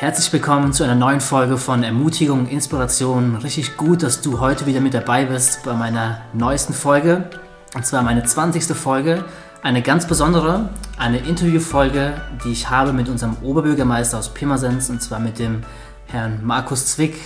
[0.00, 3.36] Herzlich willkommen zu einer neuen Folge von Ermutigung, Inspiration.
[3.36, 7.28] Richtig gut, dass du heute wieder mit dabei bist bei meiner neuesten Folge.
[7.74, 8.64] Und zwar meine 20.
[8.74, 9.26] Folge.
[9.60, 15.20] Eine ganz besondere, eine Interviewfolge, die ich habe mit unserem Oberbürgermeister aus Pirmasens und zwar
[15.20, 15.64] mit dem
[16.06, 17.16] Herrn Markus Zwick.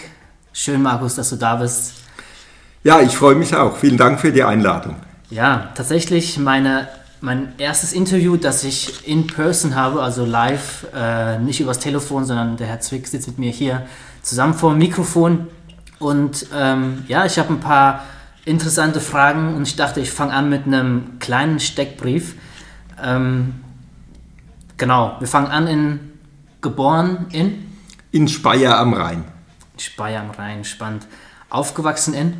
[0.53, 1.93] Schön, Markus, dass du da bist.
[2.83, 3.77] Ja, ich freue mich auch.
[3.77, 4.97] Vielen Dank für die Einladung.
[5.31, 6.89] Ja, tatsächlich meine
[7.25, 12.59] mein erstes Interview, das ich in person habe, also live, äh, nicht übers Telefon, sondern
[12.59, 13.87] der Herr Zwick sitzt mit mir hier
[14.21, 15.49] zusammen vor dem Mikrofon.
[15.99, 18.05] Und ähm, ja, ich habe ein paar
[18.45, 22.35] interessante Fragen und ich dachte, ich fange an mit einem kleinen Steckbrief.
[23.03, 23.55] Ähm,
[24.77, 26.01] genau, wir fangen an in
[26.61, 27.73] geboren in?
[28.13, 29.25] In Speyer am Rhein.
[29.79, 31.07] Speyer am Rhein, spannend.
[31.49, 32.35] Aufgewachsen in?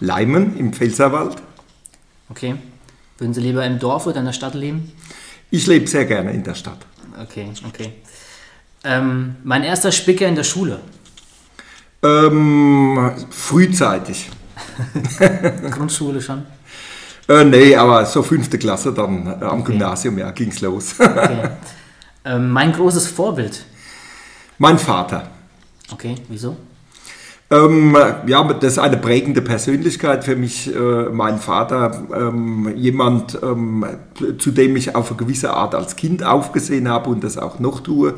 [0.00, 1.36] Leimen im Pfälzerwald.
[2.28, 2.56] Okay.
[3.18, 4.92] Würden Sie lieber im Dorf oder in der Stadt leben?
[5.50, 6.78] Ich lebe sehr gerne in der Stadt.
[7.22, 7.92] Okay, okay.
[8.84, 10.80] Ähm, mein erster Spicker in der Schule?
[12.02, 14.30] Ähm, frühzeitig.
[15.70, 16.44] Grundschule schon?
[17.28, 19.72] Äh, nee, aber so fünfte Klasse dann äh, am okay.
[19.72, 21.00] Gymnasium, ja, ging's los.
[21.00, 21.50] okay.
[22.24, 23.64] Ähm, mein großes Vorbild?
[24.58, 25.30] Mein Vater.
[25.92, 26.56] Okay, wieso?
[27.48, 30.74] Ähm, ja, das ist eine prägende Persönlichkeit für mich.
[30.74, 33.84] Äh, mein Vater, ähm, jemand, ähm,
[34.38, 37.80] zu dem ich auf eine gewisse Art als Kind aufgesehen habe und das auch noch
[37.80, 38.14] tue,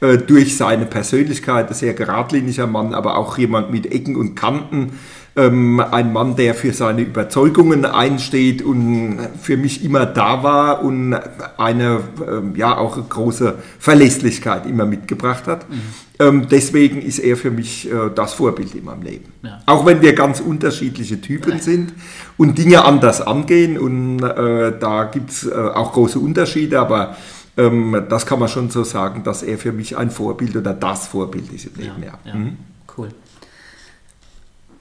[0.00, 4.98] äh, durch seine Persönlichkeit, ein sehr geradliniger Mann, aber auch jemand mit Ecken und Kanten,
[5.34, 11.16] ähm, ein Mann, der für seine Überzeugungen einsteht und für mich immer da war und
[11.56, 15.68] eine, ähm, ja, auch eine große Verlässlichkeit immer mitgebracht hat.
[15.70, 15.80] Mhm.
[16.18, 19.32] Ähm, deswegen ist er für mich äh, das Vorbild in meinem Leben.
[19.42, 19.60] Ja.
[19.66, 21.94] Auch wenn wir ganz unterschiedliche Typen sind
[22.36, 27.16] und Dinge anders angehen und äh, da gibt es äh, auch große Unterschiede, aber
[27.56, 31.06] ähm, das kann man schon so sagen, dass er für mich ein Vorbild oder das
[31.06, 32.02] Vorbild ist im Leben.
[32.02, 32.34] Ja, ja.
[32.34, 32.56] Mhm.
[32.96, 33.08] Cool.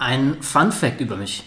[0.01, 1.43] Ein Fun Fact über mich.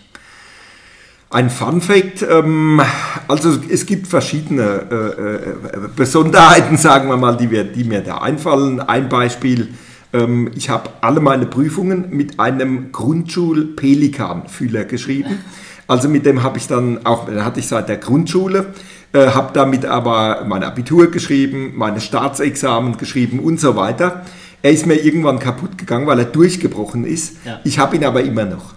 [1.29, 2.81] Ein Fun Fact, ähm,
[3.27, 8.19] also es gibt verschiedene äh, äh, Besonderheiten, sagen wir mal, die, wir, die, mir da
[8.19, 8.79] einfallen.
[8.79, 9.75] Ein Beispiel,
[10.13, 15.41] ähm, ich habe alle meine Prüfungen mit einem Grundschul-Pelikan-Fühler geschrieben.
[15.89, 18.73] Also mit dem habe ich dann auch, den hatte ich seit der Grundschule,
[19.13, 24.25] äh, habe damit aber mein Abitur geschrieben, meine Staatsexamen geschrieben und so weiter.
[24.65, 27.37] Er ist mir irgendwann kaputt gegangen, weil er durchgebrochen ist.
[27.45, 27.61] Ja.
[27.65, 28.73] Ich habe ihn aber immer noch.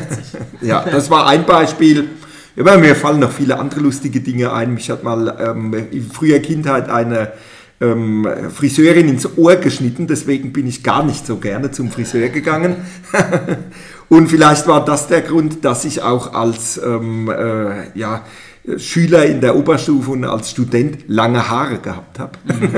[0.60, 2.08] ja, das war ein Beispiel.
[2.56, 4.74] Ja, mir fallen noch viele andere lustige Dinge ein.
[4.74, 7.34] Mich hat mal ähm, in früher Kindheit eine
[7.80, 12.74] ähm, Friseurin ins Ohr geschnitten, deswegen bin ich gar nicht so gerne zum Friseur gegangen.
[14.08, 18.24] Und vielleicht war das der Grund, dass ich auch als ähm, äh, ja,
[18.76, 22.32] Schüler in der Oberstufe und als Student lange Haare gehabt habe.
[22.44, 22.70] Mhm.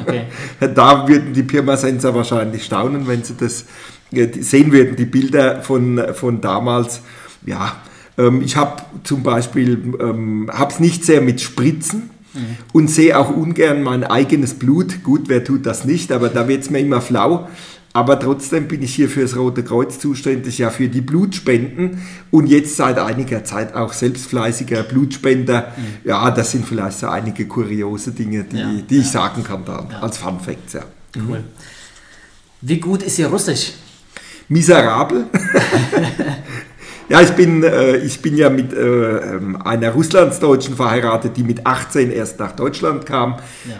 [0.00, 0.22] Okay.
[0.74, 3.64] da würden die Pirmasenser wahrscheinlich staunen, wenn sie das
[4.10, 7.02] sehen würden, die Bilder von, von damals.
[7.46, 7.76] Ja,
[8.18, 12.56] ähm, ich habe zum Beispiel, ähm, habe es nicht sehr mit Spritzen mhm.
[12.72, 15.02] und sehe auch ungern mein eigenes Blut.
[15.02, 17.48] Gut, wer tut das nicht, aber da wird es mir immer flau.
[17.98, 22.00] Aber trotzdem bin ich hier für das Rote Kreuz zuständig, ja für die Blutspenden
[22.30, 25.72] und jetzt seit einiger Zeit auch selbstfleißiger Blutspender.
[25.76, 26.08] Mhm.
[26.08, 29.10] Ja, das sind vielleicht so einige kuriose Dinge, die, ja, die ich ja.
[29.10, 29.98] sagen kann da ja.
[29.98, 30.74] als Fun Facts.
[30.74, 30.84] Ja.
[31.16, 31.42] Cool.
[32.60, 33.72] Wie gut ist Ihr Russisch?
[34.46, 35.26] Miserabel.
[37.08, 41.66] Ja, ich bin, äh, ich bin ja mit äh, ähm, einer Russlandsdeutschen verheiratet, die mit
[41.66, 43.36] 18 erst nach Deutschland kam,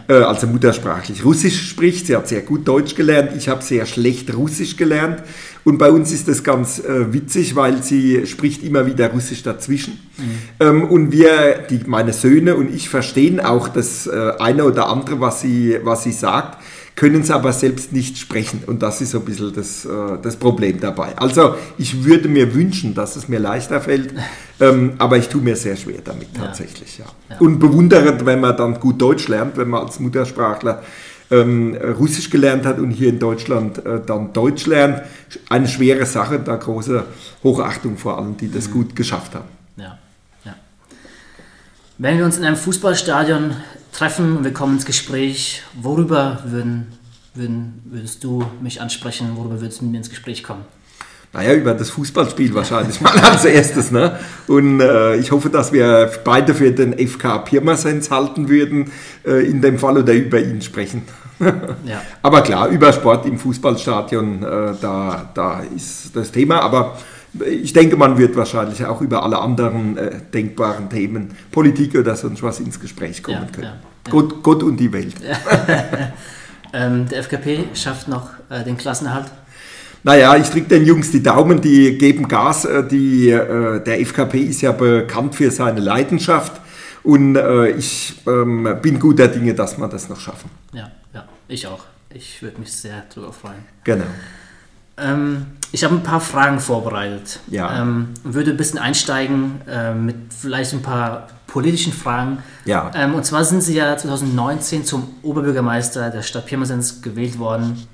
[0.09, 0.16] ja.
[0.16, 2.06] äh, also muttersprachlich Russisch spricht.
[2.06, 5.22] Sie hat sehr gut Deutsch gelernt, ich habe sehr schlecht Russisch gelernt.
[5.65, 9.99] Und bei uns ist das ganz äh, witzig, weil sie spricht immer wieder Russisch dazwischen.
[10.16, 10.25] Mhm.
[10.60, 15.21] Ähm, und wir, die, meine Söhne und ich verstehen auch das äh, eine oder andere,
[15.21, 16.56] was sie, was sie sagt
[16.98, 18.64] können es aber selbst nicht sprechen.
[18.66, 19.88] Und das ist so ein bisschen das, äh,
[20.20, 21.16] das Problem dabei.
[21.16, 24.14] Also ich würde mir wünschen, dass es mir leichter fällt,
[24.60, 26.98] ähm, aber ich tue mir sehr schwer damit tatsächlich.
[26.98, 27.04] Ja.
[27.31, 27.38] ja.
[27.38, 30.82] Und bewundernd, wenn man dann gut Deutsch lernt, wenn man als Muttersprachler
[31.31, 35.03] ähm, Russisch gelernt hat und hier in Deutschland äh, dann Deutsch lernt.
[35.48, 37.04] Eine schwere Sache, da große
[37.44, 38.72] Hochachtung vor allen, die das mhm.
[38.72, 39.48] gut geschafft haben.
[39.77, 39.98] Ja,
[40.44, 40.56] ja.
[41.98, 43.53] Wenn wir uns in einem Fußballstadion
[43.98, 45.62] treffen und wir kommen ins Gespräch.
[45.74, 46.86] Worüber würden,
[47.34, 49.33] würden, würdest du mich ansprechen?
[49.34, 50.65] Worüber würdest du mit mir ins Gespräch kommen?
[51.33, 53.91] Naja, über das Fußballspiel wahrscheinlich mal als erstes.
[53.91, 54.16] Ne?
[54.47, 58.92] Und äh, ich hoffe, dass wir beide für den FK Pirmasens halten würden,
[59.27, 61.03] äh, in dem Fall oder über ihn sprechen.
[61.84, 62.01] ja.
[62.22, 66.60] Aber klar, über Sport im Fußballstadion, äh, da, da ist das Thema.
[66.60, 66.97] Aber
[67.45, 72.43] ich denke, man wird wahrscheinlich auch über alle anderen äh, denkbaren Themen, Politik oder sonst
[72.43, 73.65] was ins Gespräch kommen ja, können.
[73.65, 74.11] Ja, ja.
[74.11, 75.15] Gott, Gott, und die Welt.
[76.73, 79.27] Ähm, der FKP schafft noch äh, den Klassenerhalt.
[80.03, 82.65] Naja, ich drücke den Jungs die Daumen, die geben Gas.
[82.65, 86.61] Äh, die, äh, der FKP ist ja bekannt für seine Leidenschaft
[87.03, 90.51] und äh, ich ähm, bin guter Dinge, dass wir das noch schaffen.
[90.73, 91.85] Ja, ja, ich auch.
[92.11, 93.65] Ich würde mich sehr darüber freuen.
[93.85, 94.05] Genau.
[94.97, 97.41] Ähm, ich habe ein paar Fragen vorbereitet.
[97.48, 97.82] Ja.
[97.82, 102.38] Ähm, würde ein bisschen einsteigen äh, mit vielleicht ein paar politischen Fragen.
[102.65, 102.91] Ja.
[102.94, 107.86] Ähm, und zwar sind Sie ja 2019 zum Oberbürgermeister der Stadt Pirmasens gewählt worden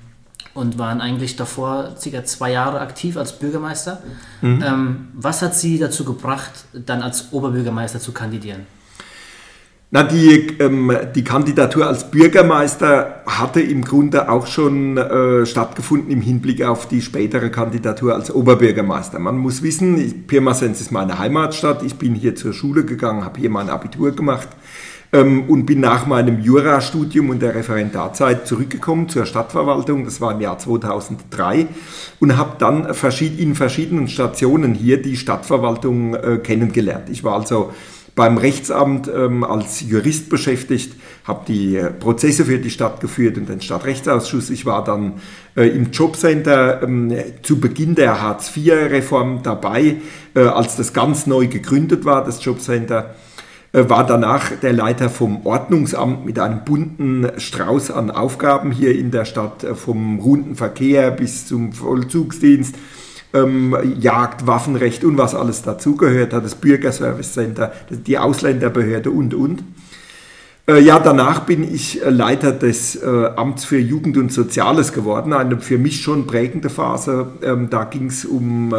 [0.53, 4.01] und waren eigentlich davor circa zwei Jahre aktiv als Bürgermeister.
[4.41, 4.63] Mhm.
[4.65, 8.65] Ähm, was hat Sie dazu gebracht, dann als Oberbürgermeister zu kandidieren?
[9.91, 16.21] Na, die, ähm, die Kandidatur als Bürgermeister hatte im Grunde auch schon äh, stattgefunden im
[16.21, 19.19] Hinblick auf die spätere Kandidatur als Oberbürgermeister.
[19.19, 21.83] Man muss wissen, ich, Pirmasens ist meine Heimatstadt.
[21.83, 24.47] Ich bin hier zur Schule gegangen, habe hier mein Abitur gemacht
[25.13, 30.03] ähm, und bin nach meinem Jurastudium und der Referendarzeit zurückgekommen zur Stadtverwaltung.
[30.03, 31.67] Das war im Jahr 2003
[32.19, 37.09] und habe dann in verschiedenen Stationen hier die Stadtverwaltung äh, kennengelernt.
[37.09, 37.71] Ich war also
[38.15, 40.95] beim Rechtsamt ähm, als Jurist beschäftigt,
[41.25, 44.49] habe die Prozesse für die Stadt geführt und den Stadtrechtsausschuss.
[44.49, 45.15] Ich war dann
[45.55, 47.13] äh, im Jobcenter ähm,
[47.43, 49.97] zu Beginn der Hartz-IV-Reform dabei,
[50.33, 53.15] äh, als das ganz neu gegründet war, das Jobcenter.
[53.73, 59.11] Äh, war danach der Leiter vom Ordnungsamt mit einem bunten Strauß an Aufgaben hier in
[59.11, 62.75] der Stadt, äh, vom runden Verkehr bis zum Vollzugsdienst
[63.35, 69.63] ähm, Jagd, Waffenrecht und was alles dazugehört hat, das Bürgerservice Center, die Ausländerbehörde und, und.
[70.67, 75.31] Äh, ja, danach bin ich äh, Leiter des äh, Amts für Jugend und Soziales geworden,
[75.33, 77.27] eine für mich schon prägende Phase.
[77.43, 78.77] Ähm, da ging es um, äh,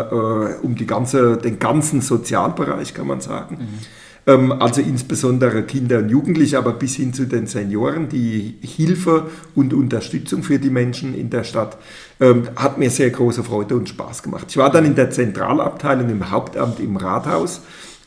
[0.62, 3.58] um die ganze, den ganzen Sozialbereich, kann man sagen.
[3.60, 4.05] Mhm.
[4.26, 9.72] Ähm, also insbesondere Kinder und Jugendliche, aber bis hin zu den Senioren, die Hilfe und
[9.72, 11.78] Unterstützung für die Menschen in der Stadt
[12.18, 14.46] ähm, hat mir sehr große Freude und Spaß gemacht.
[14.48, 17.60] Ich war dann in der Zentralabteilung im Hauptamt im Rathaus,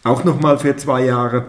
[0.04, 1.45] auch nochmal für zwei Jahre,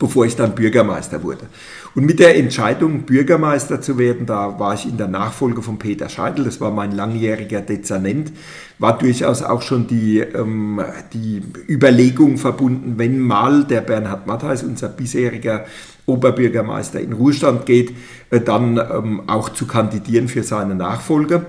[0.00, 1.46] bevor ich dann Bürgermeister wurde.
[1.94, 6.08] Und mit der Entscheidung, Bürgermeister zu werden, da war ich in der Nachfolge von Peter
[6.08, 8.32] Scheidel, das war mein langjähriger Dezernent,
[8.78, 10.80] war durchaus auch schon die, ähm,
[11.12, 15.66] die Überlegung verbunden, wenn mal der Bernhard Mattheis, unser bisheriger
[16.06, 17.92] Oberbürgermeister, in Ruhestand geht,
[18.30, 21.44] äh, dann ähm, auch zu kandidieren für seine Nachfolge.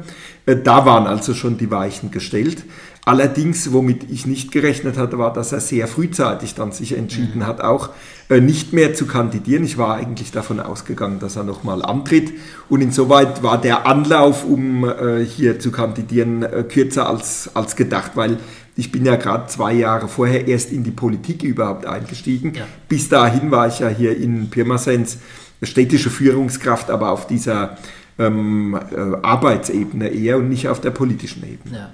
[0.46, 2.66] Äh, da waren also schon die Weichen gestellt.
[3.04, 7.48] Allerdings, womit ich nicht gerechnet hatte, war, dass er sehr frühzeitig dann sich entschieden mhm.
[7.48, 7.90] hat, auch
[8.30, 9.64] äh, nicht mehr zu kandidieren.
[9.64, 12.32] Ich war eigentlich davon ausgegangen, dass er nochmal antritt.
[12.70, 18.12] Und insoweit war der Anlauf, um äh, hier zu kandidieren, äh, kürzer als, als gedacht,
[18.14, 18.38] weil
[18.76, 22.54] ich bin ja gerade zwei Jahre vorher erst in die Politik überhaupt eingestiegen.
[22.54, 22.66] Ja.
[22.88, 25.18] Bis dahin war ich ja hier in Pirmasens
[25.64, 27.78] städtische Führungskraft, aber auf dieser
[28.18, 28.80] ähm,
[29.22, 31.78] Arbeitsebene eher und nicht auf der politischen Ebene.
[31.78, 31.92] Ja.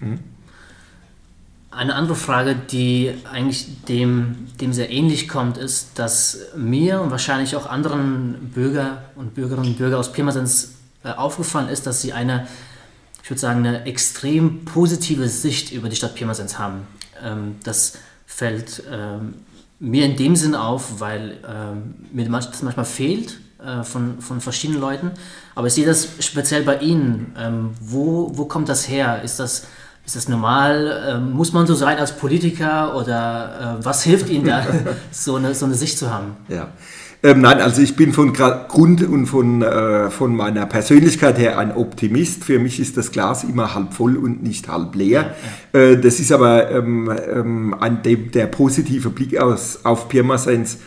[0.00, 0.18] Mhm.
[1.76, 7.54] Eine andere Frage, die eigentlich dem, dem sehr ähnlich kommt, ist, dass mir und wahrscheinlich
[7.54, 12.46] auch anderen Bürger und Bürgerinnen und Bürgern aus Pirmasens äh, aufgefallen ist, dass sie eine,
[13.22, 16.86] ich würde sagen, eine extrem positive Sicht über die Stadt Pirmasens haben.
[17.22, 19.34] Ähm, das fällt ähm,
[19.78, 24.80] mir in dem Sinn auf, weil ähm, mir das manchmal fehlt äh, von, von verschiedenen
[24.80, 25.10] Leuten.
[25.54, 27.74] Aber ich sehe das speziell bei Ihnen.
[27.80, 29.22] Wo, wo kommt das her?
[29.22, 29.66] Ist das
[30.06, 31.16] ist das normal?
[31.16, 34.64] Ähm, muss man so sein als Politiker oder äh, was hilft Ihnen da,
[35.10, 36.36] so eine, so eine Sicht zu haben?
[36.48, 36.68] Ja.
[37.24, 41.74] Ähm, nein, also ich bin von Grund und von, äh, von meiner Persönlichkeit her ein
[41.74, 42.44] Optimist.
[42.44, 45.34] Für mich ist das Glas immer halb voll und nicht halb leer.
[45.74, 45.86] Ja, ja.
[45.88, 50.78] Äh, das ist aber ähm, ähm, ein, der positive Blick aus, auf Pirmasens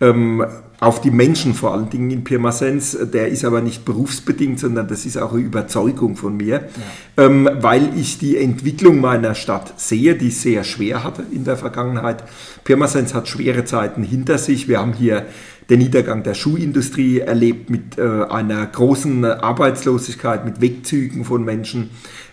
[0.00, 0.44] ähm,
[0.78, 5.06] auf die Menschen vor allen Dingen in Pirmasens, der ist aber nicht berufsbedingt, sondern das
[5.06, 6.68] ist auch eine Überzeugung von mir,
[7.16, 7.24] ja.
[7.24, 12.24] ähm, weil ich die Entwicklung meiner Stadt sehe, die sehr schwer hatte in der Vergangenheit.
[12.64, 14.68] Pirmasens hat schwere Zeiten hinter sich.
[14.68, 15.26] Wir haben hier
[15.70, 21.90] den Niedergang der Schuhindustrie erlebt mit äh, einer großen Arbeitslosigkeit, mit Wegzügen von Menschen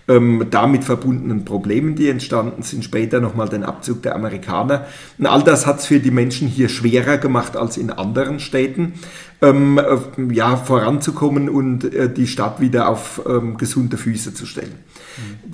[0.08, 4.86] ähm, damit verbundenen Problemen, die entstanden sind, später nochmal den Abzug der Amerikaner.
[5.18, 8.94] Und all das hat es für die Menschen hier schwerer gemacht als in anderen Städten,
[9.42, 14.74] ähm, äh, ja, voranzukommen und äh, die Stadt wieder auf ähm, gesunde Füße zu stellen.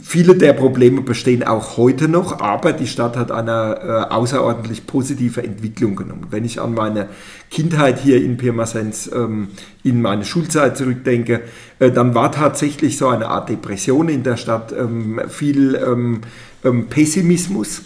[0.01, 5.43] Viele der Probleme bestehen auch heute noch, aber die Stadt hat eine äh, außerordentlich positive
[5.43, 6.27] Entwicklung genommen.
[6.29, 7.09] Wenn ich an meine
[7.51, 9.49] Kindheit hier in Pirmasens ähm,
[9.83, 11.41] in meine Schulzeit zurückdenke,
[11.79, 16.21] äh, dann war tatsächlich so eine Art Depression in der Stadt, ähm, viel ähm,
[16.63, 17.83] ähm Pessimismus.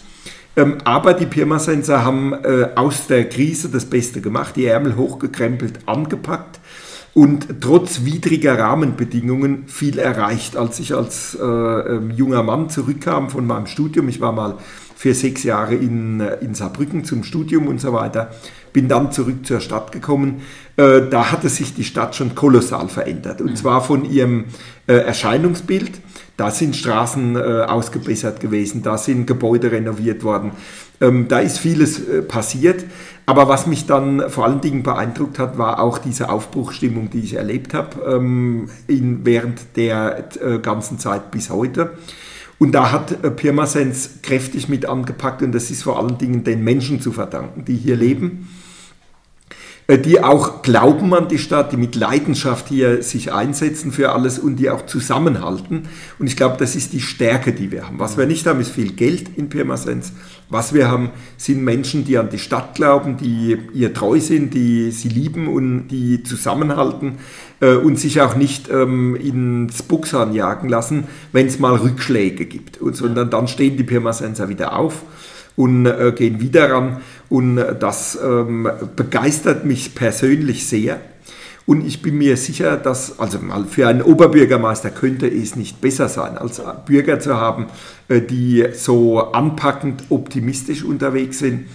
[0.55, 5.79] Ähm, aber die Pirmasenser haben äh, aus der Krise das Beste gemacht, die Ärmel hochgekrempelt,
[5.87, 6.59] angepackt
[7.13, 10.57] und trotz widriger Rahmenbedingungen viel erreicht.
[10.57, 14.57] Als ich als äh, ähm, junger Mann zurückkam von meinem Studium, ich war mal
[14.95, 18.31] für sechs Jahre in, äh, in Saarbrücken zum Studium und so weiter,
[18.71, 20.41] bin dann zurück zur Stadt gekommen.
[20.77, 23.41] Äh, da hatte sich die Stadt schon kolossal verändert.
[23.41, 23.55] Und mhm.
[23.57, 24.45] zwar von ihrem
[24.87, 25.91] äh, Erscheinungsbild.
[26.35, 30.51] Da sind Straßen äh, ausgebessert gewesen, da sind Gebäude renoviert worden.
[31.01, 32.85] Ähm, da ist vieles äh, passiert.
[33.25, 37.35] Aber was mich dann vor allen Dingen beeindruckt hat, war auch diese Aufbruchstimmung, die ich
[37.35, 41.91] erlebt habe ähm, während der äh, ganzen Zeit bis heute.
[42.59, 46.63] Und da hat äh, Pirmasens kräftig mit angepackt und das ist vor allen Dingen den
[46.63, 48.49] Menschen zu verdanken, die hier leben
[49.89, 54.55] die auch glauben an die Stadt, die mit Leidenschaft hier sich einsetzen für alles und
[54.55, 55.89] die auch zusammenhalten.
[56.19, 57.99] Und ich glaube, das ist die Stärke, die wir haben.
[57.99, 60.13] Was wir nicht haben, ist viel Geld in Pirmasens.
[60.49, 64.91] Was wir haben, sind Menschen, die an die Stadt glauben, die ihr treu sind, die
[64.91, 67.17] sie lieben und die zusammenhalten
[67.59, 72.79] äh, und sich auch nicht ähm, ins Buchshorn jagen lassen, wenn es mal Rückschläge gibt.
[72.79, 75.03] Und, sondern dann stehen die Pirmasenser wieder auf
[75.55, 77.01] und äh, gehen wieder ran.
[77.33, 80.99] Und das ähm, begeistert mich persönlich sehr.
[81.65, 86.37] Und ich bin mir sicher, dass, also für einen Oberbürgermeister könnte es nicht besser sein,
[86.37, 87.65] als Bürger zu haben,
[88.07, 91.65] äh, die so anpackend optimistisch unterwegs sind.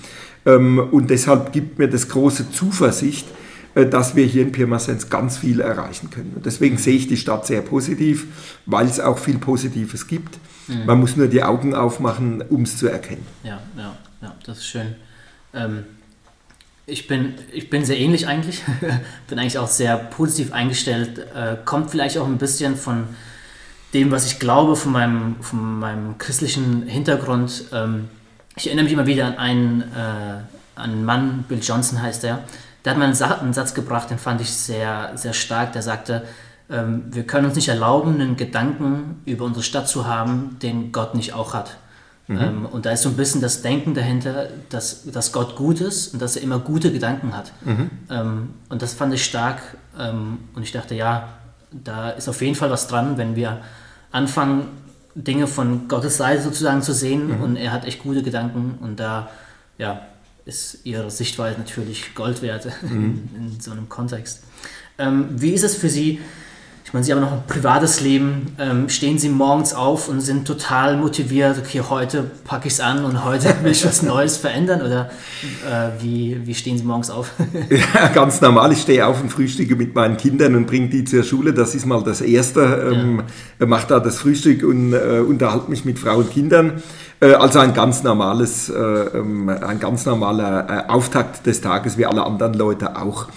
[0.46, 3.26] Ähm, und deshalb gibt mir das große Zuversicht,
[3.74, 6.34] äh, dass wir hier in Pirmasens ganz viel erreichen können.
[6.36, 8.28] Und deswegen sehe ich die Stadt sehr positiv,
[8.64, 10.38] weil es auch viel Positives gibt.
[10.68, 10.86] Mhm.
[10.86, 13.26] Man muss nur die Augen aufmachen, um es zu erkennen.
[13.42, 14.94] Ja, ja, ja, das ist schön.
[15.54, 15.84] Ähm,
[16.86, 18.62] ich, bin, ich bin sehr ähnlich eigentlich.
[19.28, 21.18] bin eigentlich auch sehr positiv eingestellt.
[21.34, 23.08] Äh, kommt vielleicht auch ein bisschen von
[23.94, 27.64] dem, was ich glaube, von meinem, von meinem christlichen Hintergrund.
[27.72, 28.08] Ähm,
[28.56, 32.44] ich erinnere mich immer wieder an einen, äh, einen Mann, Bill Johnson heißt er,
[32.84, 35.72] der hat mal einen Satz gebracht, den fand ich sehr, sehr stark.
[35.72, 36.24] Der sagte,
[36.70, 41.14] ähm, wir können uns nicht erlauben, einen Gedanken über unsere Stadt zu haben, den Gott
[41.14, 41.76] nicht auch hat.
[42.28, 42.40] Mhm.
[42.40, 46.12] Ähm, und da ist so ein bisschen das Denken dahinter, dass, dass Gott gut ist
[46.12, 47.52] und dass er immer gute Gedanken hat.
[47.64, 47.90] Mhm.
[48.11, 49.61] Ähm, und das fand ich stark.
[49.99, 51.30] Ähm, und ich dachte, ja,
[51.70, 53.62] da ist auf jeden Fall was dran, wenn wir
[54.12, 54.68] anfangen,
[55.14, 57.38] Dinge von Gottes Seite sozusagen zu sehen.
[57.38, 57.42] Mhm.
[57.42, 58.78] Und er hat echt gute Gedanken.
[58.80, 59.30] Und da,
[59.78, 60.02] ja,
[60.44, 63.28] ist ihre Sichtweise natürlich Gold wert mhm.
[63.35, 64.42] in, in, so einem Kontext.
[64.99, 66.20] Ähm, wie ist es für Sie?
[66.88, 68.47] Ich meine, Sie haben noch ein privates Leben.
[68.59, 73.04] Ähm, stehen Sie morgens auf und sind total motiviert, okay, heute packe ich es an
[73.04, 74.80] und heute will ich was Neues verändern?
[74.80, 75.11] Oder
[75.71, 77.33] äh, wie, wie stehen Sie morgens auf?
[77.68, 78.73] ja, ganz normal.
[78.73, 81.52] Ich stehe auf und frühstücke mit meinen Kindern und bringe die zur Schule.
[81.52, 82.90] Das ist mal das Erste.
[82.90, 83.23] Ähm,
[83.61, 83.66] ja.
[83.66, 86.83] Mache da das Frühstück und äh, unterhalte mich mit Frau und Kindern.
[87.21, 92.07] Äh, also ein ganz normales, äh, ähm, ein ganz normaler äh, Auftakt des Tages, wie
[92.07, 93.28] alle anderen Leute auch.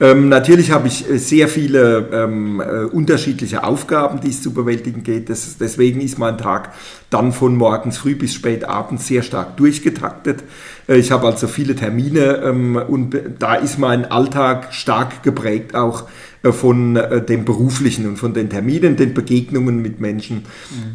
[0.00, 5.28] Ähm, natürlich habe ich sehr viele ähm, äh, unterschiedliche Aufgaben, die es zu bewältigen geht.
[5.28, 6.72] Das, deswegen ist mein Tag
[7.10, 10.44] dann von morgens früh bis spät abends sehr stark durchgetaktet.
[10.88, 16.08] Äh, ich habe also viele Termine ähm, und da ist mein Alltag stark geprägt auch
[16.42, 20.44] äh, von äh, dem Beruflichen und von den Terminen, den Begegnungen mit Menschen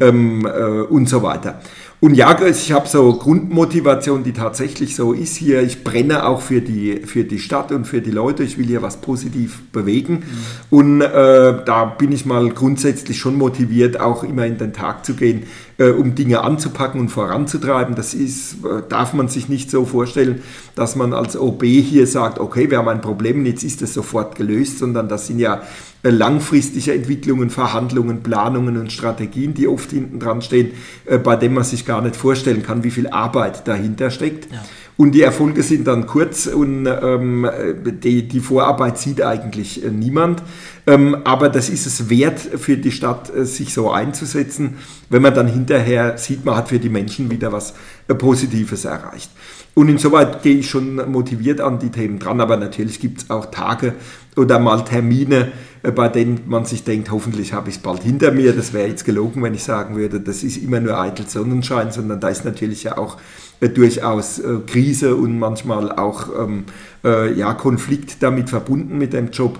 [0.00, 0.48] ähm,
[0.88, 1.60] und so weiter.
[2.00, 5.62] Und ja, ich habe so Grundmotivation, die tatsächlich so ist hier.
[5.62, 8.42] Ich brenne auch für die, für die Stadt und für die Leute.
[8.42, 10.14] Ich will hier was positiv bewegen.
[10.14, 10.20] Mhm.
[10.68, 15.14] Und äh, da bin ich mal grundsätzlich schon motiviert, auch immer in den Tag zu
[15.14, 15.44] gehen,
[15.78, 17.94] äh, um Dinge anzupacken und voranzutreiben.
[17.94, 20.42] Das ist, äh, darf man sich nicht so vorstellen,
[20.74, 24.36] dass man als OB hier sagt, okay, wir haben ein Problem jetzt ist es sofort
[24.36, 25.62] gelöst, sondern das sind ja
[26.02, 30.72] äh, langfristige Entwicklungen, Verhandlungen, Planungen und Strategien, die oft hinten dran stehen,
[31.06, 34.52] äh, bei denen man sich gar nicht vorstellen kann, wie viel Arbeit dahinter steckt.
[34.52, 34.62] Ja.
[34.96, 37.48] Und die Erfolge sind dann kurz und ähm,
[37.84, 40.42] die, die, Vorarbeit sieht eigentlich äh, niemand.
[40.86, 44.74] Ähm, aber das ist es wert für die Stadt, äh, sich so einzusetzen,
[45.10, 47.74] wenn man dann hinterher sieht, man hat für die Menschen wieder was
[48.06, 49.32] äh, Positives erreicht.
[49.74, 53.46] Und insoweit gehe ich schon motiviert an die Themen dran, aber natürlich gibt es auch
[53.46, 53.94] Tage
[54.36, 55.50] oder mal Termine,
[55.96, 58.52] bei denen man sich denkt, hoffentlich habe ich es bald hinter mir.
[58.52, 62.20] Das wäre jetzt gelogen, wenn ich sagen würde, das ist immer nur eitel Sonnenschein, sondern
[62.20, 63.18] da ist natürlich ja auch
[63.64, 66.64] äh, durchaus äh, Krise und manchmal auch ähm,
[67.02, 69.58] äh, ja, Konflikt damit verbunden mit dem Job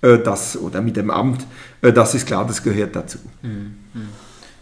[0.00, 1.46] äh, das, oder mit dem Amt.
[1.82, 3.18] Äh, das ist klar, das gehört dazu.
[3.42, 4.08] Hm, hm.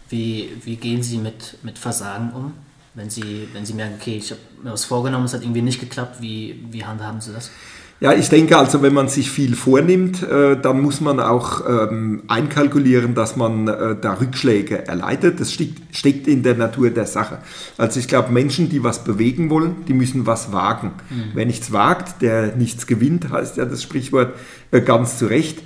[0.09, 2.53] Wie, wie gehen Sie mit, mit Versagen um?
[2.93, 5.79] Wenn Sie, wenn Sie merken, okay, ich habe mir was vorgenommen, es hat irgendwie nicht
[5.79, 7.49] geklappt, wie, wie handhaben Sie das?
[8.01, 12.23] Ja, ich denke also, wenn man sich viel vornimmt, äh, dann muss man auch ähm,
[12.27, 15.39] einkalkulieren, dass man äh, da Rückschläge erleidet.
[15.39, 17.37] Das steckt, steckt in der Natur der Sache.
[17.77, 20.93] Also ich glaube, Menschen, die was bewegen wollen, die müssen was wagen.
[21.11, 21.23] Mhm.
[21.35, 24.33] Wer nichts wagt, der nichts gewinnt, heißt ja das Sprichwort
[24.71, 25.61] äh, ganz zu Recht.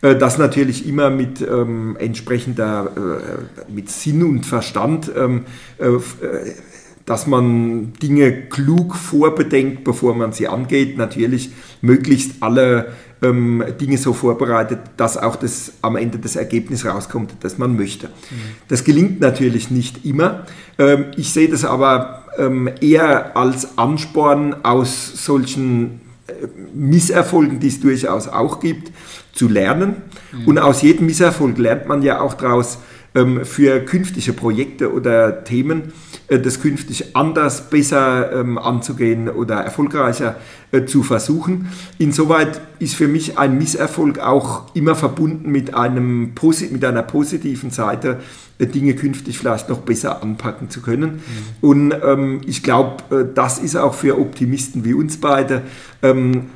[0.00, 5.44] Äh, das natürlich immer mit ähm, entsprechender, äh, mit Sinn und Verstand, ähm,
[5.78, 5.86] äh,
[7.08, 10.98] dass man Dinge klug vorbedenkt, bevor man sie angeht.
[10.98, 11.50] Natürlich
[11.80, 17.56] möglichst alle ähm, Dinge so vorbereitet, dass auch das, am Ende das Ergebnis rauskommt, das
[17.56, 18.08] man möchte.
[18.08, 18.12] Mhm.
[18.68, 20.44] Das gelingt natürlich nicht immer.
[20.78, 26.32] Ähm, ich sehe das aber ähm, eher als Ansporn aus solchen äh,
[26.74, 28.92] Misserfolgen, die es durchaus auch gibt,
[29.32, 29.96] zu lernen.
[30.30, 30.46] Mhm.
[30.46, 32.80] Und aus jedem Misserfolg lernt man ja auch daraus
[33.14, 35.92] ähm, für künftige Projekte oder Themen,
[36.28, 40.36] das künftig anders, besser ähm, anzugehen oder erfolgreicher
[40.72, 41.68] äh, zu versuchen.
[41.96, 46.34] Insoweit ist für mich ein Misserfolg auch immer verbunden mit, einem,
[46.70, 48.18] mit einer positiven Seite,
[48.58, 51.14] äh, Dinge künftig vielleicht noch besser anpacken zu können.
[51.14, 51.20] Mhm.
[51.62, 55.62] Und ähm, ich glaube, das ist auch für Optimisten wie uns beide
[56.02, 56.50] ähm,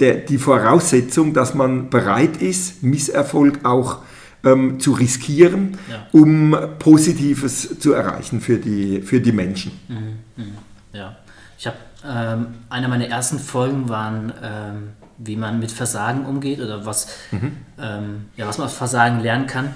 [0.00, 3.98] der, die Voraussetzung, dass man bereit ist, Misserfolg auch
[4.44, 6.06] ähm, zu riskieren, ja.
[6.12, 9.72] um Positives zu erreichen für die, für die Menschen.
[9.88, 10.18] Mhm.
[10.36, 10.52] Mhm.
[10.92, 11.16] Ja,
[11.58, 16.84] ich habe ähm, eine meiner ersten Folgen waren, ähm, wie man mit Versagen umgeht oder
[16.84, 17.52] was, mhm.
[17.78, 19.74] ähm, ja, was man aus Versagen lernen kann.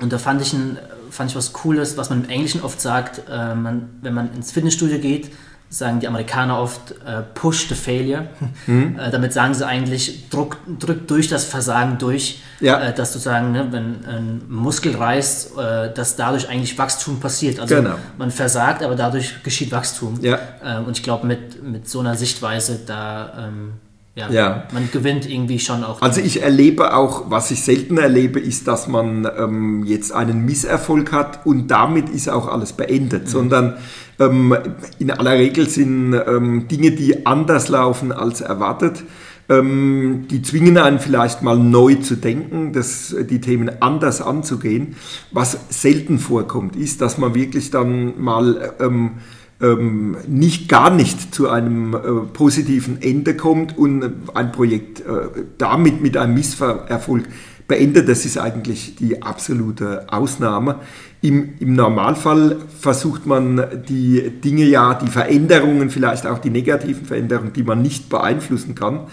[0.00, 0.78] Und da fand ich, ein,
[1.10, 4.52] fand ich was Cooles, was man im Englischen oft sagt, äh, man, wenn man ins
[4.52, 5.30] Fitnessstudio geht,
[5.72, 8.26] sagen die Amerikaner oft äh, push the failure.
[8.66, 8.98] Mhm.
[8.98, 12.78] Äh, damit sagen sie eigentlich, druck, drück durch das Versagen durch, ja.
[12.78, 17.58] äh, dass sozusagen, ne, wenn ein Muskel reißt, äh, dass dadurch eigentlich Wachstum passiert.
[17.58, 17.94] Also genau.
[18.18, 20.18] man versagt, aber dadurch geschieht Wachstum.
[20.20, 20.38] Ja.
[20.62, 23.72] Äh, und ich glaube, mit, mit so einer Sichtweise, da ähm,
[24.14, 26.02] ja, ja, man gewinnt irgendwie schon auch.
[26.02, 31.12] Also ich erlebe auch, was ich selten erlebe, ist, dass man ähm, jetzt einen Misserfolg
[31.12, 33.28] hat und damit ist auch alles beendet, mhm.
[33.28, 33.74] sondern ähm,
[34.18, 39.02] in aller Regel sind ähm, Dinge, die anders laufen als erwartet.
[39.48, 44.94] Ähm, die zwingen einen vielleicht mal neu zu denken, das, die Themen anders anzugehen.
[45.32, 49.12] Was selten vorkommt, ist, dass man wirklich dann mal ähm,
[49.60, 51.98] ähm, nicht gar nicht zu einem äh,
[52.32, 57.24] positiven Ende kommt und ein Projekt äh, damit mit einem Misserfolg
[57.72, 58.06] beendet.
[58.06, 60.80] Das ist eigentlich die absolute Ausnahme.
[61.22, 67.54] Im, Im Normalfall versucht man die Dinge ja, die Veränderungen, vielleicht auch die negativen Veränderungen,
[67.54, 69.06] die man nicht beeinflussen kann,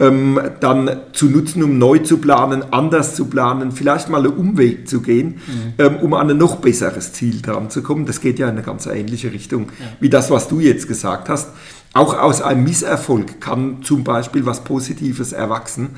[0.00, 4.88] ähm, dann zu nutzen, um neu zu planen, anders zu planen, vielleicht mal einen Umweg
[4.88, 5.74] zu gehen, mhm.
[5.78, 8.06] ähm, um an ein noch besseres Ziel dran zu kommen.
[8.06, 9.86] Das geht ja in eine ganz ähnliche Richtung ja.
[10.00, 11.50] wie das, was du jetzt gesagt hast.
[11.92, 15.90] Auch aus einem Misserfolg kann zum Beispiel was Positives erwachsen.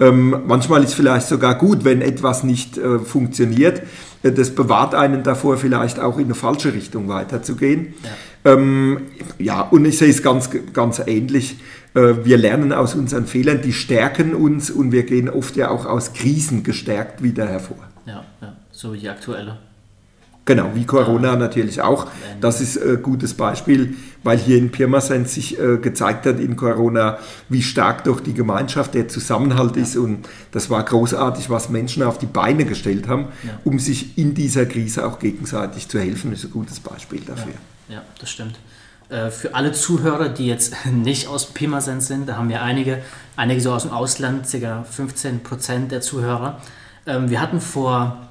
[0.00, 3.82] Ähm, manchmal ist vielleicht sogar gut, wenn etwas nicht äh, funktioniert.
[4.22, 7.94] Äh, das bewahrt einen davor, vielleicht auch in eine falsche Richtung weiterzugehen.
[8.44, 9.02] Ja, ähm,
[9.38, 11.58] ja und ich sehe es ganz, ganz ähnlich.
[11.94, 15.84] Äh, wir lernen aus unseren Fehlern, die stärken uns und wir gehen oft ja auch
[15.84, 17.78] aus Krisen gestärkt wieder hervor.
[18.06, 19.58] Ja, ja so wie die aktuelle.
[20.46, 22.08] Genau, wie Corona natürlich auch.
[22.40, 27.18] Das ist ein gutes Beispiel, weil hier in Pirmasens sich äh, gezeigt hat in Corona,
[27.48, 29.82] wie stark doch die Gemeinschaft, der Zusammenhalt ja.
[29.82, 29.96] ist.
[29.96, 33.60] Und das war großartig, was Menschen auf die Beine gestellt haben, ja.
[33.64, 36.30] um sich in dieser Krise auch gegenseitig zu helfen.
[36.30, 37.52] Das ist ein gutes Beispiel dafür.
[37.88, 38.58] Ja, ja das stimmt.
[39.10, 43.02] Äh, für alle Zuhörer, die jetzt nicht aus Pirmasens sind, da haben wir einige,
[43.36, 44.84] einige so aus dem Ausland, ca.
[44.84, 46.60] 15 Prozent der Zuhörer.
[47.06, 48.29] Ähm, wir hatten vor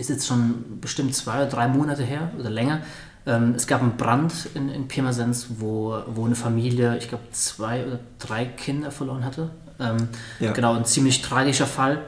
[0.00, 2.80] ist jetzt schon bestimmt zwei oder drei Monate her oder länger.
[3.26, 7.86] Ähm, es gab einen Brand in, in Pirmasens, wo, wo eine Familie, ich glaube, zwei
[7.86, 9.50] oder drei Kinder verloren hatte.
[9.78, 10.08] Ähm,
[10.40, 10.52] ja.
[10.52, 12.00] Genau, ein ziemlich tragischer Fall.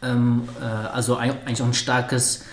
[0.00, 2.44] Ähm, äh, also eigentlich auch ein starkes,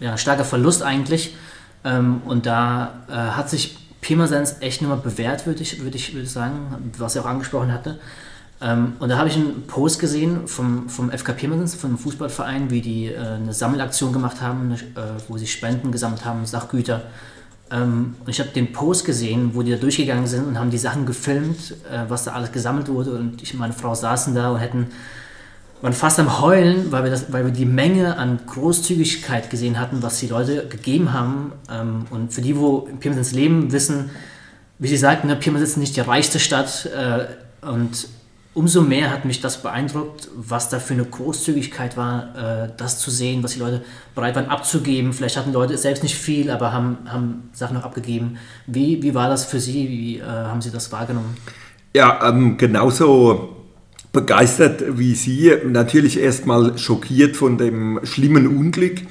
[0.00, 1.36] ja, starker Verlust eigentlich.
[1.84, 6.24] Ähm, und da äh, hat sich Pirmasens echt nochmal bewährt, würde ich, würd ich, würd
[6.24, 7.98] ich sagen, was er auch angesprochen hatte.
[8.64, 12.80] Ähm, und da habe ich einen Post gesehen vom, vom FK Pirmasens, vom Fußballverein, wie
[12.80, 14.78] die äh, eine Sammelaktion gemacht haben, äh,
[15.28, 17.02] wo sie Spenden gesammelt haben, Sachgüter.
[17.70, 20.78] Ähm, und ich habe den Post gesehen, wo die da durchgegangen sind und haben die
[20.78, 23.12] Sachen gefilmt, äh, was da alles gesammelt wurde.
[23.12, 24.86] Und ich und meine Frau saßen da und hätten
[25.82, 30.02] waren fast am Heulen, weil wir, das, weil wir die Menge an Großzügigkeit gesehen hatten,
[30.02, 31.52] was die Leute gegeben haben.
[31.70, 34.08] Ähm, und für die, wo Pirmasens leben, wissen,
[34.78, 36.86] wie sie sagten, ne, ist nicht die reichste Stadt.
[36.86, 38.08] Äh, und
[38.54, 43.10] umso mehr hat mich das beeindruckt, was da für eine Großzügigkeit war, äh, das zu
[43.10, 45.12] sehen, was die Leute bereit waren abzugeben.
[45.12, 48.38] Vielleicht hatten Leute selbst nicht viel, aber haben, haben Sachen noch abgegeben.
[48.66, 49.88] Wie, wie war das für Sie?
[49.88, 51.36] Wie äh, haben Sie das wahrgenommen?
[51.94, 53.56] Ja, ähm, genauso
[54.12, 55.52] begeistert wie Sie.
[55.66, 59.02] Natürlich erstmal schockiert von dem schlimmen Unglück.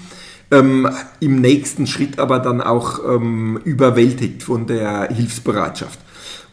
[0.52, 6.00] Ähm, Im nächsten Schritt aber dann auch ähm, überwältigt von der Hilfsbereitschaft.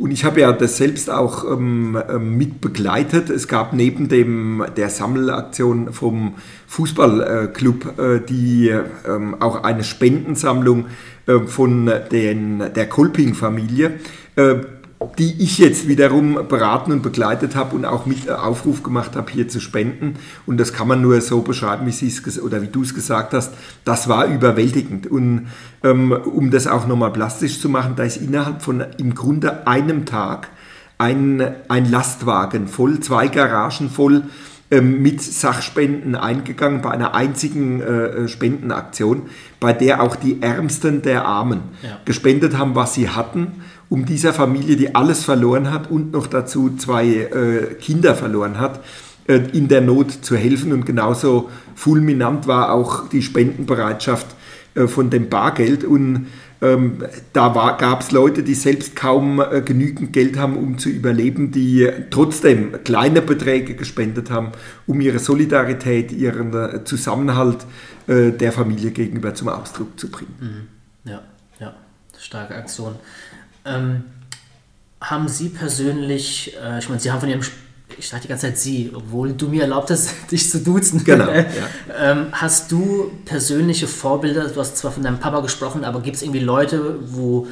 [0.01, 3.29] Und ich habe ja das selbst auch ähm, ähm, mit begleitet.
[3.29, 6.37] Es gab neben dem, der Sammelaktion vom
[6.69, 8.71] Fußballclub, äh, die
[9.07, 10.87] ähm, auch eine Spendensammlung
[11.27, 14.01] äh, von den, der Kolping-Familie.
[14.37, 14.55] Äh,
[15.19, 19.49] die ich jetzt wiederum beraten und begleitet habe und auch mit Aufruf gemacht habe, hier
[19.49, 20.17] zu spenden.
[20.45, 23.55] Und das kann man nur so beschreiben, wie, es oder wie du es gesagt hast.
[23.85, 25.07] Das war überwältigend.
[25.07, 25.49] Und
[25.83, 30.05] ähm, um das auch nochmal plastisch zu machen, da ist innerhalb von im Grunde einem
[30.05, 30.49] Tag
[30.99, 34.25] ein, ein Lastwagen voll, zwei Garagen voll
[34.71, 39.23] ähm, mit Sachspenden eingegangen bei einer einzigen äh, Spendenaktion,
[39.61, 41.99] bei der auch die Ärmsten der Armen ja.
[42.05, 46.77] gespendet haben, was sie hatten um dieser Familie, die alles verloren hat und noch dazu
[46.77, 48.81] zwei äh, Kinder verloren hat,
[49.27, 50.73] äh, in der Not zu helfen.
[50.73, 54.29] Und genauso fulminant war auch die Spendenbereitschaft
[54.75, 55.83] äh, von dem Bargeld.
[55.83, 56.29] Und
[56.63, 56.99] ähm,
[57.33, 61.89] da gab es Leute, die selbst kaum äh, genügend Geld haben, um zu überleben, die
[62.11, 64.53] trotzdem kleine Beträge gespendet haben,
[64.87, 67.67] um ihre Solidarität, ihren äh, Zusammenhalt
[68.07, 70.69] äh, der Familie gegenüber zum Ausdruck zu bringen.
[71.05, 71.11] Mhm.
[71.11, 71.23] Ja,
[71.59, 71.75] ja,
[72.17, 72.95] starke Aktion.
[73.65, 74.05] Ähm,
[75.01, 77.41] haben Sie persönlich, äh, ich meine, Sie haben von Ihrem,
[77.99, 81.05] ich sage die ganze Zeit Sie, obwohl du mir erlaubt hast, dich zu duzen.
[81.05, 81.29] Genau.
[81.31, 81.47] Ja.
[81.99, 84.49] ähm, hast du persönliche Vorbilder?
[84.49, 87.49] Du hast zwar von deinem Papa gesprochen, aber gibt es irgendwie Leute, wo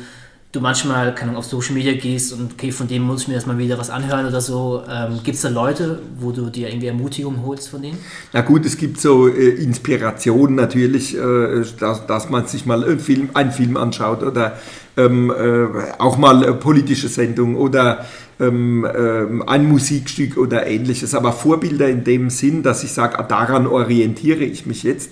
[0.53, 3.59] du manchmal Ahnung, auf Social Media gehst und okay, von dem muss ich mir erstmal
[3.59, 4.83] wieder was anhören oder so.
[4.91, 7.99] Ähm, gibt es da Leute, wo du dir irgendwie Ermutigung holst von denen?
[8.33, 12.99] Na gut, es gibt so äh, Inspirationen natürlich, äh, dass, dass man sich mal einen
[12.99, 14.59] Film, einen Film anschaut oder
[14.97, 18.07] ähm, äh, auch mal politische Sendung oder
[18.41, 21.15] ähm, ähm, ein Musikstück oder ähnliches.
[21.15, 25.11] Aber Vorbilder in dem Sinn, dass ich sage, daran orientiere ich mich jetzt,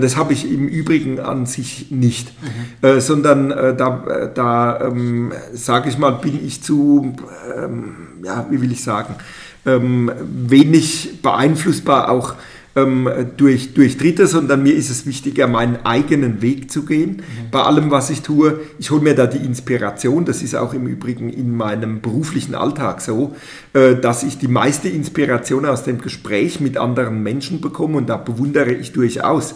[0.00, 2.88] das habe ich im Übrigen an sich nicht, mhm.
[2.88, 7.14] äh, sondern äh, da, da ähm, sage ich mal, bin ich zu,
[7.56, 9.14] ähm, ja, wie will ich sagen,
[9.66, 12.34] ähm, wenig beeinflussbar auch
[12.76, 17.50] ähm, durch, durch Dritte, sondern mir ist es wichtiger, meinen eigenen Weg zu gehen mhm.
[17.50, 18.60] bei allem, was ich tue.
[18.78, 23.00] Ich hole mir da die Inspiration, das ist auch im Übrigen in meinem beruflichen Alltag
[23.00, 23.34] so,
[23.72, 28.16] äh, dass ich die meiste Inspiration aus dem Gespräch mit anderen Menschen bekomme und da
[28.16, 29.54] bewundere ich durchaus.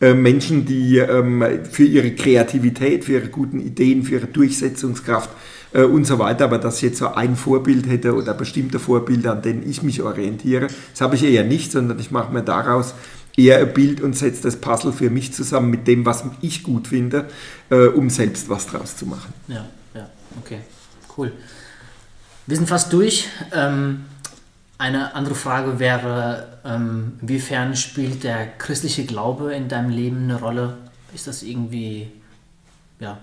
[0.00, 5.30] Äh, Menschen, die ähm, für ihre Kreativität, für ihre guten Ideen, für ihre Durchsetzungskraft
[5.72, 6.44] äh, und so weiter.
[6.44, 10.02] Aber dass ich jetzt so ein Vorbild hätte oder bestimmte Vorbilder, an denen ich mich
[10.02, 12.94] orientiere, das habe ich eher nicht, sondern ich mache mir daraus
[13.36, 16.88] eher ein Bild und setze das Puzzle für mich zusammen mit dem, was ich gut
[16.88, 17.28] finde,
[17.70, 19.32] äh, um selbst was draus zu machen.
[19.46, 20.08] Ja, ja,
[20.40, 20.58] okay,
[21.16, 21.32] cool.
[22.46, 23.28] Wir sind fast durch.
[23.52, 24.04] Ähm,
[24.78, 30.78] eine andere Frage wäre, ähm, inwiefern spielt der christliche Glaube in deinem Leben eine Rolle?
[31.12, 32.10] Ist das irgendwie,
[33.00, 33.18] ja,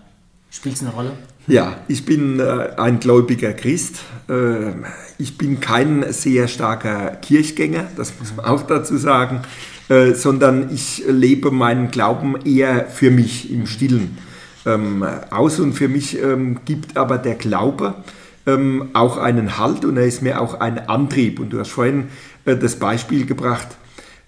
[0.51, 1.13] spielt es eine Rolle?
[1.47, 3.99] Ja, ich bin äh, ein gläubiger Christ.
[4.27, 4.71] Äh,
[5.19, 9.41] ich bin kein sehr starker Kirchgänger, das muss man auch dazu sagen,
[9.87, 14.17] äh, sondern ich lebe meinen Glauben eher für mich im Stillen
[14.65, 15.59] ähm, aus.
[15.59, 17.93] Und für mich ähm, gibt aber der Glaube
[18.47, 21.39] ähm, auch einen Halt und er ist mir auch ein Antrieb.
[21.39, 22.07] Und du hast vorhin
[22.45, 23.67] äh, das Beispiel gebracht,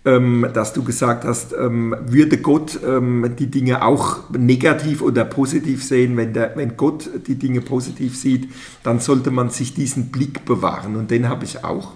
[0.07, 5.83] ähm, dass du gesagt hast, ähm, würde Gott ähm, die Dinge auch negativ oder positiv
[5.83, 6.15] sehen.
[6.15, 8.49] Wenn, der, wenn Gott die Dinge positiv sieht,
[8.83, 11.91] dann sollte man sich diesen Blick bewahren und den habe ich auch.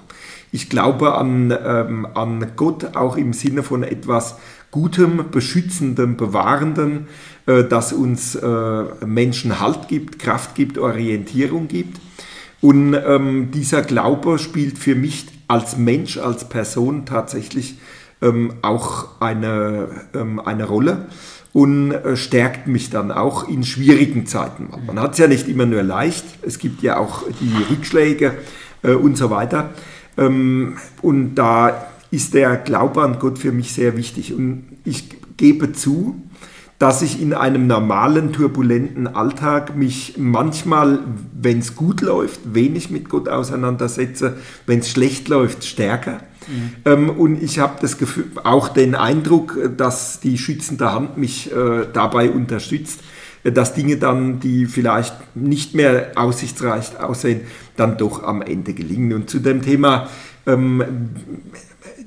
[0.51, 4.35] Ich glaube an, ähm, an Gott auch im Sinne von etwas
[4.71, 7.07] Gutem, Beschützendem, Bewahrendem,
[7.45, 12.01] äh, das uns äh, Menschen Halt gibt, Kraft gibt, Orientierung gibt.
[12.59, 17.75] Und ähm, dieser Glaube spielt für mich als Mensch, als Person tatsächlich
[18.21, 21.07] ähm, auch eine, ähm, eine Rolle
[21.53, 24.69] und äh, stärkt mich dann auch in schwierigen Zeiten.
[24.85, 28.33] Man hat es ja nicht immer nur leicht, es gibt ja auch die Rückschläge
[28.83, 29.71] äh, und so weiter.
[30.17, 34.33] Ähm, und da ist der Glaube an Gott für mich sehr wichtig.
[34.33, 36.21] Und ich gebe zu,
[36.77, 40.99] dass ich in einem normalen, turbulenten Alltag mich manchmal,
[41.39, 46.21] wenn es gut läuft, wenig mit Gott auseinandersetze, wenn es schlecht läuft, stärker.
[46.47, 46.71] Mhm.
[46.85, 51.85] Ähm, und ich habe das Gefühl, auch den Eindruck, dass die schützende Hand mich äh,
[51.91, 53.01] dabei unterstützt,
[53.43, 57.41] äh, dass Dinge dann, die vielleicht nicht mehr aussichtsreich aussehen,
[57.75, 59.13] dann doch am Ende gelingen.
[59.13, 60.09] Und zu dem Thema,
[60.45, 60.83] ähm,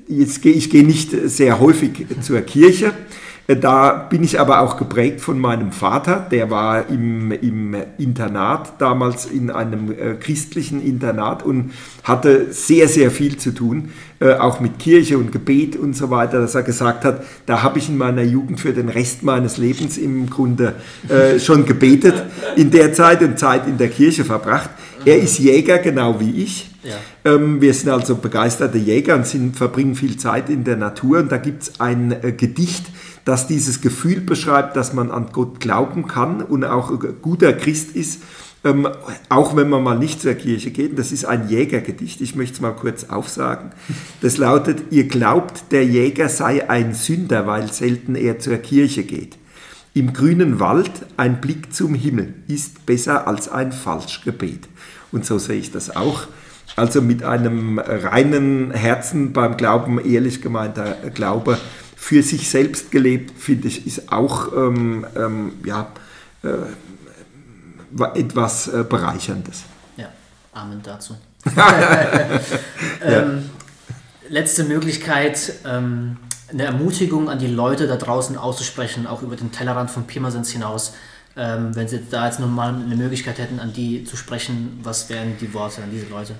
[0.07, 2.93] jetzt, ich gehe nicht sehr häufig zur Kirche.
[3.47, 8.81] Äh, da bin ich aber auch geprägt von meinem Vater, der war im, im Internat,
[8.81, 11.71] damals in einem äh, christlichen Internat und
[12.03, 16.39] hatte sehr, sehr viel zu tun, äh, auch mit Kirche und Gebet und so weiter,
[16.39, 19.97] dass er gesagt hat, da habe ich in meiner Jugend für den Rest meines Lebens
[19.97, 20.75] im Grunde
[21.09, 22.23] äh, schon gebetet
[22.55, 24.69] in der Zeit und Zeit in der Kirche verbracht.
[25.03, 26.71] Er ist Jäger, genau wie ich.
[26.83, 27.33] Ja.
[27.33, 31.19] Ähm, wir sind also begeisterte Jäger und sind, verbringen viel Zeit in der Natur.
[31.19, 32.85] Und da gibt es ein äh, Gedicht,
[33.25, 37.95] das dieses Gefühl beschreibt, dass man an Gott glauben kann und auch ein guter Christ
[37.95, 38.21] ist,
[38.65, 38.89] ähm,
[39.29, 40.97] auch wenn man mal nicht zur Kirche geht.
[40.97, 42.19] Das ist ein Jägergedicht.
[42.19, 43.71] Ich möchte es mal kurz aufsagen.
[44.21, 49.37] Das lautet, ihr glaubt, der Jäger sei ein Sünder, weil selten er zur Kirche geht.
[49.93, 54.67] Im grünen Wald ein Blick zum Himmel ist besser als ein Falschgebet.
[55.11, 56.27] Und so sehe ich das auch.
[56.75, 61.57] Also mit einem reinen Herzen beim Glauben, ehrlich gemeinter Glaube,
[61.95, 65.87] für sich selbst gelebt, finde ich, ist auch ähm, ähm, ja,
[66.43, 66.49] äh,
[67.99, 69.63] etwas äh, Bereicherndes.
[69.97, 70.09] Ja,
[70.53, 71.15] Amen dazu.
[73.05, 73.49] ähm,
[74.29, 76.17] letzte Möglichkeit, ähm,
[76.51, 80.93] eine Ermutigung an die Leute da draußen auszusprechen, auch über den Tellerrand von Pirmasens hinaus.
[81.37, 85.37] Ähm, wenn Sie da jetzt nochmal eine Möglichkeit hätten, an die zu sprechen, was wären
[85.39, 86.35] die Worte an diese Leute?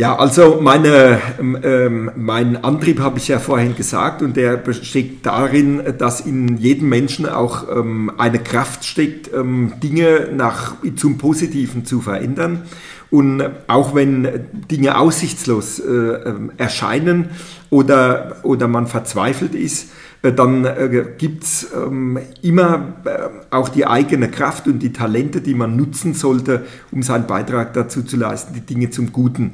[0.00, 5.82] Ja, also meine, ähm, mein Antrieb habe ich ja vorhin gesagt und der besteht darin,
[5.98, 12.00] dass in jedem Menschen auch ähm, eine Kraft steckt, ähm, Dinge nach, zum Positiven zu
[12.00, 12.62] verändern.
[13.10, 17.28] Und auch wenn Dinge aussichtslos äh, ähm, erscheinen
[17.68, 19.90] oder, oder man verzweifelt ist,
[20.22, 23.10] dann äh, gibt es ähm, immer äh,
[23.50, 28.02] auch die eigene Kraft und die Talente, die man nutzen sollte, um seinen Beitrag dazu
[28.02, 29.52] zu leisten, die Dinge zum Guten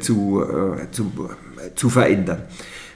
[0.00, 0.44] zu,
[0.90, 1.12] zu,
[1.74, 2.42] zu verändern.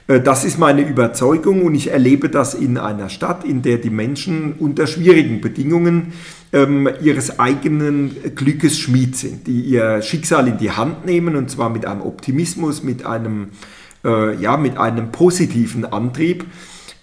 [0.05, 4.53] Das ist meine Überzeugung und ich erlebe das in einer Stadt, in der die Menschen
[4.59, 6.13] unter schwierigen Bedingungen
[6.53, 11.69] ähm, ihres eigenen Glückes Schmied sind, die ihr Schicksal in die Hand nehmen und zwar
[11.69, 13.47] mit einem Optimismus, mit einem,
[14.05, 16.45] äh, ja, mit einem positiven Antrieb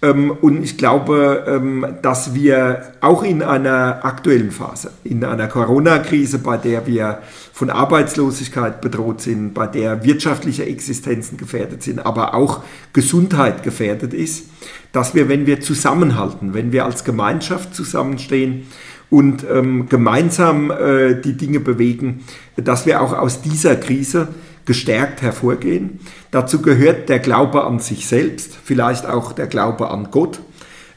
[0.02, 6.38] ähm, und ich glaube, ähm, dass wir auch in einer aktuellen Phase, in einer Corona-Krise,
[6.38, 7.18] bei der wir
[7.52, 12.62] von Arbeitslosigkeit bedroht sind, bei der wirtschaftliche Existenzen gefährdet sind, aber auch
[12.94, 14.46] Gesundheit gefährdet ist,
[14.92, 18.66] dass wir, wenn wir zusammenhalten, wenn wir als Gemeinschaft zusammenstehen
[19.10, 22.24] und ähm, gemeinsam äh, die Dinge bewegen,
[22.56, 24.28] dass wir auch aus dieser Krise
[24.64, 26.00] gestärkt hervorgehen.
[26.30, 30.40] Dazu gehört der Glaube an sich selbst, vielleicht auch der Glaube an Gott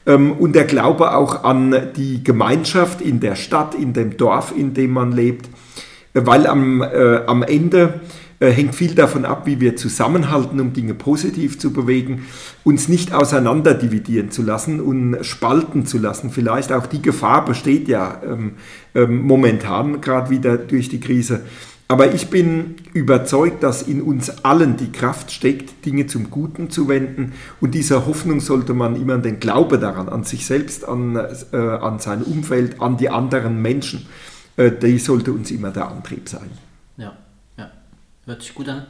[0.06, 4.74] ähm, und der Glaube auch an die Gemeinschaft in der Stadt, in dem Dorf, in
[4.74, 5.48] dem man lebt,
[6.12, 8.00] weil am, äh, am Ende
[8.40, 12.26] äh, hängt viel davon ab, wie wir zusammenhalten, um Dinge positiv zu bewegen,
[12.62, 16.30] uns nicht auseinander dividieren zu lassen und spalten zu lassen.
[16.30, 18.54] Vielleicht auch die Gefahr besteht ja ähm,
[18.94, 21.42] ähm, momentan gerade wieder durch die Krise
[21.86, 26.88] aber ich bin überzeugt, dass in uns allen die Kraft steckt, Dinge zum Guten zu
[26.88, 27.34] wenden.
[27.60, 31.98] Und dieser Hoffnung sollte man immer den Glaube daran, an sich selbst, an, äh, an
[31.98, 34.06] sein Umfeld, an die anderen Menschen,
[34.56, 36.50] äh, die sollte uns immer der Antrieb sein.
[36.96, 37.16] Ja,
[37.58, 37.70] ja.
[38.24, 38.86] Hört sich gut an.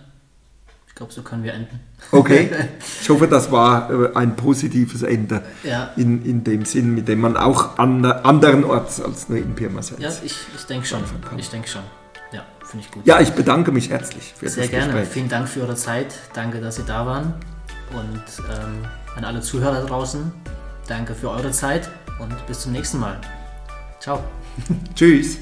[0.86, 1.80] Ich glaube, so können wir enden.
[2.12, 2.48] Okay.
[3.02, 5.90] Ich hoffe, das war äh, ein positives Ende ja.
[5.96, 10.00] in, in dem Sinn, mit dem man auch an anderen Orts als nur in Pirmasens.
[10.00, 11.02] Ja, ich, ich denke schon.
[11.36, 11.82] Ich denke schon.
[12.74, 13.06] Ja, finde ich gut.
[13.06, 14.92] Ja, ich bedanke mich herzlich für Sehr das gerne.
[14.92, 15.08] Gespräch.
[15.08, 16.14] Vielen Dank für eure Zeit.
[16.34, 17.34] Danke, dass ihr da waren.
[17.92, 18.84] Und ähm,
[19.16, 20.32] an alle Zuhörer draußen,
[20.88, 23.20] danke für eure Zeit und bis zum nächsten Mal.
[24.00, 24.22] Ciao.
[24.94, 25.38] Tschüss.